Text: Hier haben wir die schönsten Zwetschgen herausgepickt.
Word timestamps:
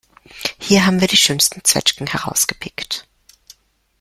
Hier 0.59 0.87
haben 0.87 0.99
wir 0.99 1.07
die 1.07 1.15
schönsten 1.15 1.63
Zwetschgen 1.63 2.07
herausgepickt. 2.07 3.07